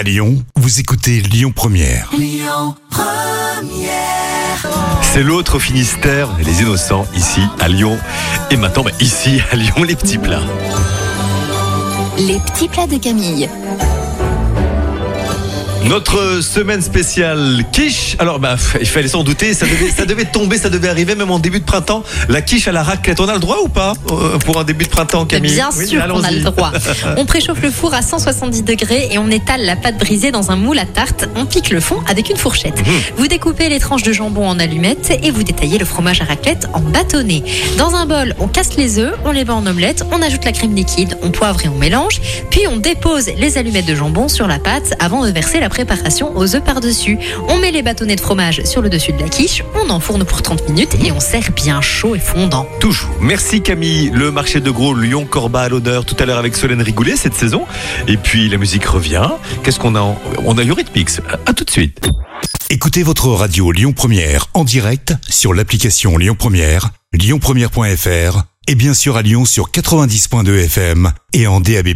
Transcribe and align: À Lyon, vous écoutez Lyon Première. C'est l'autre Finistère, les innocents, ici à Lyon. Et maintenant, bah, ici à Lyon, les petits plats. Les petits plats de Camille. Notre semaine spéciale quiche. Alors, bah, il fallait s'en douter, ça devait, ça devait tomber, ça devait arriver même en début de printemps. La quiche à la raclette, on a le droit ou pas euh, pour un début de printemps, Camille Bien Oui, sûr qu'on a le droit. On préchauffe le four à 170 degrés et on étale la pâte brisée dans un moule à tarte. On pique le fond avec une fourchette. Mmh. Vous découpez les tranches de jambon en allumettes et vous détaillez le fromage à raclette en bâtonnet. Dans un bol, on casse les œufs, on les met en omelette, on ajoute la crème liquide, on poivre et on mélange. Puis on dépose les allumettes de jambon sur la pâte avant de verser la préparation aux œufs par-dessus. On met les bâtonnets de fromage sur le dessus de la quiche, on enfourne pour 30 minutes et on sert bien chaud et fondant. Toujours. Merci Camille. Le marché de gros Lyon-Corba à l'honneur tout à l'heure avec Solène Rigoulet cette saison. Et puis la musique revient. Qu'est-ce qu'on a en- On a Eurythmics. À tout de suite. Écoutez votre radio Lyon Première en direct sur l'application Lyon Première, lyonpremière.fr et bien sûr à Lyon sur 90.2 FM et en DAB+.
À 0.00 0.02
Lyon, 0.02 0.42
vous 0.56 0.80
écoutez 0.80 1.20
Lyon 1.20 1.52
Première. 1.54 2.10
C'est 5.02 5.22
l'autre 5.22 5.58
Finistère, 5.58 6.30
les 6.42 6.62
innocents, 6.62 7.06
ici 7.14 7.42
à 7.60 7.68
Lyon. 7.68 7.98
Et 8.50 8.56
maintenant, 8.56 8.82
bah, 8.82 8.92
ici 8.98 9.42
à 9.52 9.56
Lyon, 9.56 9.82
les 9.82 9.96
petits 9.96 10.16
plats. 10.16 10.40
Les 12.16 12.38
petits 12.38 12.68
plats 12.68 12.86
de 12.86 12.96
Camille. 12.96 13.50
Notre 15.84 16.42
semaine 16.42 16.82
spéciale 16.82 17.64
quiche. 17.72 18.14
Alors, 18.18 18.38
bah, 18.38 18.56
il 18.80 18.86
fallait 18.86 19.08
s'en 19.08 19.24
douter, 19.24 19.54
ça 19.54 19.66
devait, 19.66 19.90
ça 19.90 20.04
devait 20.04 20.26
tomber, 20.26 20.58
ça 20.58 20.68
devait 20.68 20.88
arriver 20.88 21.14
même 21.14 21.30
en 21.30 21.38
début 21.38 21.60
de 21.60 21.64
printemps. 21.64 22.04
La 22.28 22.42
quiche 22.42 22.68
à 22.68 22.72
la 22.72 22.82
raclette, 22.82 23.18
on 23.18 23.28
a 23.28 23.32
le 23.32 23.40
droit 23.40 23.58
ou 23.64 23.68
pas 23.68 23.94
euh, 24.10 24.38
pour 24.38 24.60
un 24.60 24.64
début 24.64 24.84
de 24.84 24.90
printemps, 24.90 25.24
Camille 25.24 25.54
Bien 25.54 25.70
Oui, 25.76 25.88
sûr 25.88 26.06
qu'on 26.06 26.22
a 26.22 26.30
le 26.30 26.40
droit. 26.40 26.72
On 27.16 27.24
préchauffe 27.24 27.62
le 27.62 27.70
four 27.70 27.94
à 27.94 28.02
170 28.02 28.62
degrés 28.62 29.08
et 29.10 29.18
on 29.18 29.30
étale 29.30 29.64
la 29.64 29.74
pâte 29.74 29.98
brisée 29.98 30.30
dans 30.30 30.50
un 30.50 30.56
moule 30.56 30.78
à 30.78 30.84
tarte. 30.84 31.28
On 31.34 31.46
pique 31.46 31.70
le 31.70 31.80
fond 31.80 32.02
avec 32.08 32.28
une 32.28 32.36
fourchette. 32.36 32.78
Mmh. 32.78 32.90
Vous 33.16 33.26
découpez 33.26 33.68
les 33.68 33.80
tranches 33.80 34.02
de 34.02 34.12
jambon 34.12 34.46
en 34.46 34.58
allumettes 34.58 35.18
et 35.22 35.30
vous 35.30 35.42
détaillez 35.42 35.78
le 35.78 35.86
fromage 35.86 36.20
à 36.20 36.24
raclette 36.24 36.68
en 36.74 36.80
bâtonnet. 36.80 37.42
Dans 37.78 37.94
un 37.94 38.04
bol, 38.04 38.34
on 38.38 38.48
casse 38.48 38.76
les 38.76 38.98
œufs, 38.98 39.14
on 39.24 39.32
les 39.32 39.44
met 39.44 39.50
en 39.50 39.66
omelette, 39.66 40.04
on 40.12 40.20
ajoute 40.20 40.44
la 40.44 40.52
crème 40.52 40.74
liquide, 40.74 41.16
on 41.22 41.30
poivre 41.30 41.64
et 41.64 41.68
on 41.68 41.76
mélange. 41.76 42.20
Puis 42.50 42.66
on 42.68 42.76
dépose 42.76 43.30
les 43.38 43.56
allumettes 43.56 43.86
de 43.86 43.94
jambon 43.94 44.28
sur 44.28 44.46
la 44.46 44.58
pâte 44.58 44.94
avant 44.98 45.24
de 45.24 45.30
verser 45.30 45.58
la 45.58 45.69
préparation 45.70 46.36
aux 46.36 46.54
œufs 46.54 46.62
par-dessus. 46.62 47.16
On 47.48 47.56
met 47.58 47.70
les 47.70 47.80
bâtonnets 47.82 48.16
de 48.16 48.20
fromage 48.20 48.62
sur 48.64 48.82
le 48.82 48.90
dessus 48.90 49.12
de 49.12 49.18
la 49.20 49.28
quiche, 49.30 49.64
on 49.82 49.88
enfourne 49.88 50.24
pour 50.24 50.42
30 50.42 50.68
minutes 50.68 50.96
et 51.02 51.10
on 51.12 51.20
sert 51.20 51.50
bien 51.52 51.80
chaud 51.80 52.14
et 52.14 52.18
fondant. 52.18 52.66
Toujours. 52.80 53.08
Merci 53.20 53.62
Camille. 53.62 54.10
Le 54.12 54.30
marché 54.30 54.60
de 54.60 54.70
gros 54.70 54.92
Lyon-Corba 54.94 55.62
à 55.62 55.68
l'honneur 55.70 56.04
tout 56.04 56.16
à 56.18 56.26
l'heure 56.26 56.38
avec 56.38 56.54
Solène 56.56 56.82
Rigoulet 56.82 57.16
cette 57.16 57.34
saison. 57.34 57.62
Et 58.06 58.18
puis 58.18 58.48
la 58.50 58.58
musique 58.58 58.84
revient. 58.84 59.28
Qu'est-ce 59.62 59.78
qu'on 59.80 59.94
a 59.94 60.00
en- 60.00 60.20
On 60.44 60.58
a 60.58 60.64
Eurythmics. 60.64 61.20
À 61.46 61.52
tout 61.54 61.64
de 61.64 61.70
suite. 61.70 62.08
Écoutez 62.68 63.02
votre 63.02 63.28
radio 63.28 63.72
Lyon 63.72 63.92
Première 63.92 64.46
en 64.54 64.64
direct 64.64 65.14
sur 65.28 65.54
l'application 65.54 66.16
Lyon 66.18 66.36
Première, 66.38 66.90
lyonpremière.fr 67.12 68.42
et 68.68 68.74
bien 68.74 68.94
sûr 68.94 69.16
à 69.16 69.22
Lyon 69.22 69.44
sur 69.44 69.70
90.2 69.70 70.64
FM 70.64 71.10
et 71.32 71.46
en 71.46 71.60
DAB+. 71.60 71.88